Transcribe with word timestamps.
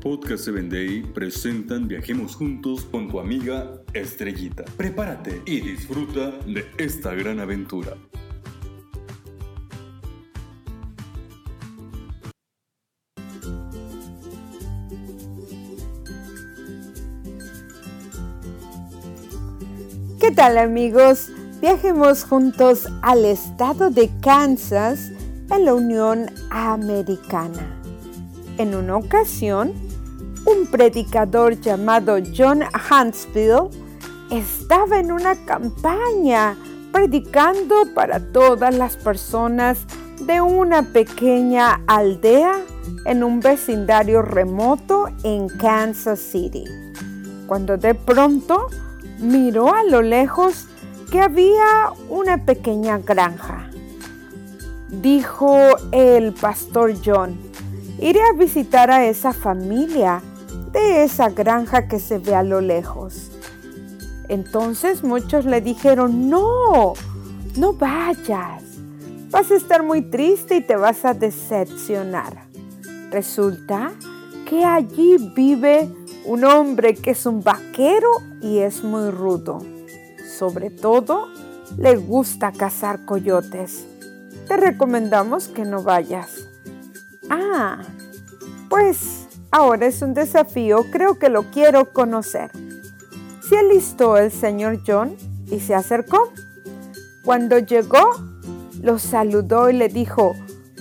Podcast 0.00 0.44
7 0.44 0.62
Day 0.70 1.02
presentan 1.02 1.86
Viajemos 1.86 2.34
Juntos 2.34 2.86
con 2.90 3.08
tu 3.08 3.20
amiga 3.20 3.82
Estrellita. 3.92 4.64
Prepárate 4.78 5.42
y 5.44 5.60
disfruta 5.60 6.30
de 6.46 6.64
esta 6.78 7.14
gran 7.14 7.38
aventura. 7.38 7.98
¿Qué 20.18 20.30
tal 20.30 20.56
amigos? 20.56 21.28
Viajemos 21.60 22.24
juntos 22.24 22.88
al 23.02 23.26
estado 23.26 23.90
de 23.90 24.10
Kansas 24.22 25.10
en 25.50 25.66
la 25.66 25.74
Unión 25.74 26.30
Americana. 26.50 27.76
En 28.56 28.74
una 28.74 28.96
ocasión, 28.96 29.89
un 30.44 30.66
predicador 30.66 31.60
llamado 31.60 32.16
John 32.36 32.62
Huntsville 32.62 33.70
estaba 34.30 34.98
en 34.98 35.12
una 35.12 35.34
campaña 35.44 36.56
predicando 36.92 37.86
para 37.94 38.20
todas 38.20 38.74
las 38.74 38.96
personas 38.96 39.78
de 40.20 40.40
una 40.40 40.82
pequeña 40.82 41.80
aldea 41.86 42.60
en 43.06 43.24
un 43.24 43.40
vecindario 43.40 44.22
remoto 44.22 45.06
en 45.22 45.48
Kansas 45.48 46.20
City. 46.20 46.64
Cuando 47.46 47.76
de 47.76 47.94
pronto 47.94 48.66
miró 49.18 49.74
a 49.74 49.84
lo 49.84 50.02
lejos 50.02 50.66
que 51.10 51.20
había 51.20 51.92
una 52.08 52.44
pequeña 52.44 52.98
granja. 52.98 53.68
Dijo 54.88 55.56
el 55.92 56.32
pastor 56.32 56.94
John, 57.04 57.38
iré 57.98 58.20
a 58.20 58.32
visitar 58.32 58.90
a 58.90 59.06
esa 59.06 59.32
familia 59.32 60.22
de 60.72 61.04
esa 61.04 61.30
granja 61.30 61.88
que 61.88 61.98
se 61.98 62.18
ve 62.18 62.34
a 62.34 62.42
lo 62.42 62.60
lejos. 62.60 63.30
Entonces 64.28 65.02
muchos 65.02 65.44
le 65.44 65.60
dijeron, 65.60 66.30
no, 66.30 66.94
no 67.56 67.72
vayas, 67.72 68.62
vas 69.30 69.50
a 69.50 69.56
estar 69.56 69.82
muy 69.82 70.02
triste 70.02 70.56
y 70.56 70.60
te 70.60 70.76
vas 70.76 71.04
a 71.04 71.14
decepcionar. 71.14 72.44
Resulta 73.10 73.92
que 74.48 74.64
allí 74.64 75.16
vive 75.34 75.88
un 76.24 76.44
hombre 76.44 76.94
que 76.94 77.10
es 77.10 77.26
un 77.26 77.42
vaquero 77.42 78.08
y 78.40 78.58
es 78.58 78.84
muy 78.84 79.10
rudo 79.10 79.60
sobre 80.40 80.70
todo, 80.70 81.28
le 81.76 81.96
gusta 81.96 82.50
cazar 82.50 83.04
coyotes. 83.04 83.84
Te 84.48 84.56
recomendamos 84.56 85.48
que 85.48 85.66
no 85.66 85.82
vayas. 85.82 86.48
Ah, 87.28 87.82
pues 88.70 89.28
ahora 89.50 89.86
es 89.86 90.02
un 90.02 90.14
desafío, 90.14 90.84
creo 90.90 91.18
que 91.18 91.28
lo 91.28 91.44
quiero 91.50 91.92
conocer. 91.92 92.50
Se 93.48 93.58
alistó 93.58 94.16
el 94.16 94.30
señor 94.30 94.80
John 94.86 95.16
y 95.50 95.60
se 95.60 95.74
acercó. 95.74 96.32
Cuando 97.24 97.58
llegó, 97.58 98.10
lo 98.80 98.98
saludó 98.98 99.70
y 99.70 99.74
le 99.74 99.88
dijo, 99.88 100.34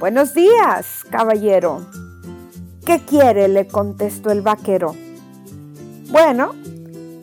Buenos 0.00 0.32
días, 0.32 1.04
caballero. 1.10 1.86
¿Qué 2.86 3.00
quiere? 3.00 3.48
le 3.48 3.66
contestó 3.66 4.30
el 4.30 4.40
vaquero. 4.40 4.94
Bueno, 6.10 6.54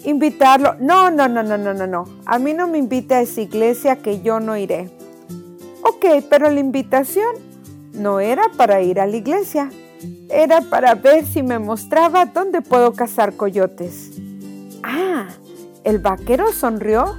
invitarlo. 0.06 0.76
No, 0.80 1.10
no, 1.10 1.28
no, 1.28 1.42
no, 1.42 1.58
no, 1.58 1.74
no, 1.74 1.88
no. 1.88 2.06
A 2.28 2.38
mí 2.38 2.54
no 2.54 2.68
me 2.68 2.78
invita 2.78 3.18
a 3.18 3.22
esa 3.22 3.42
iglesia 3.42 3.96
que 3.96 4.22
yo 4.22 4.40
no 4.40 4.56
iré. 4.56 4.92
Ok, 5.82 6.06
pero 6.30 6.52
la 6.52 6.60
invitación 6.60 7.36
no 7.94 8.20
era 8.20 8.44
para 8.56 8.82
ir 8.82 9.00
a 9.00 9.08
la 9.08 9.18
iglesia. 9.18 9.72
Era 10.30 10.62
para 10.62 10.96
ver 10.96 11.26
si 11.26 11.44
me 11.44 11.60
mostraba 11.60 12.26
dónde 12.26 12.62
puedo 12.62 12.94
cazar 12.94 13.36
coyotes. 13.36 14.12
Ah, 14.84 15.28
el 15.84 16.00
vaquero 16.00 16.52
sonrió. 16.52 17.16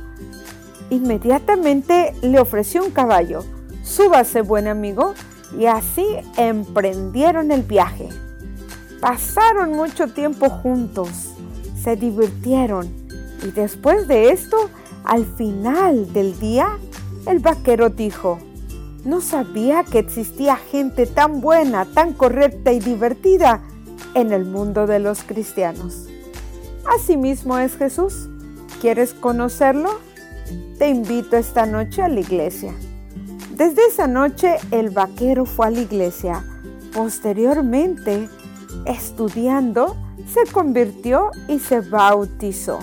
Inmediatamente 0.90 2.14
le 2.22 2.38
ofreció 2.40 2.84
un 2.84 2.90
caballo. 2.90 3.44
Súbase, 3.82 4.42
buen 4.42 4.68
amigo. 4.68 5.14
Y 5.58 5.66
así 5.66 6.06
emprendieron 6.36 7.50
el 7.52 7.62
viaje. 7.62 8.08
Pasaron 9.00 9.72
mucho 9.72 10.08
tiempo 10.08 10.50
juntos 10.50 11.34
se 11.82 11.96
divirtieron 11.96 12.92
y 13.42 13.50
después 13.50 14.08
de 14.08 14.30
esto, 14.30 14.56
al 15.04 15.24
final 15.24 16.12
del 16.12 16.38
día, 16.38 16.78
el 17.26 17.38
vaquero 17.38 17.88
dijo, 17.88 18.38
no 19.08 19.22
sabía 19.22 19.84
que 19.84 19.98
existía 19.98 20.56
gente 20.56 21.06
tan 21.06 21.40
buena, 21.40 21.86
tan 21.86 22.12
correcta 22.12 22.72
y 22.72 22.78
divertida 22.78 23.62
en 24.12 24.34
el 24.34 24.44
mundo 24.44 24.86
de 24.86 24.98
los 24.98 25.22
cristianos. 25.22 26.08
Asimismo 26.94 27.56
es 27.56 27.74
Jesús. 27.76 28.28
¿Quieres 28.82 29.14
conocerlo? 29.14 29.98
Te 30.78 30.88
invito 30.88 31.38
esta 31.38 31.64
noche 31.64 32.02
a 32.02 32.08
la 32.08 32.20
iglesia. 32.20 32.74
Desde 33.56 33.86
esa 33.86 34.06
noche 34.06 34.56
el 34.70 34.90
vaquero 34.90 35.46
fue 35.46 35.68
a 35.68 35.70
la 35.70 35.80
iglesia. 35.80 36.44
Posteriormente, 36.92 38.28
estudiando, 38.84 39.96
se 40.30 40.52
convirtió 40.52 41.30
y 41.48 41.60
se 41.60 41.80
bautizó. 41.80 42.78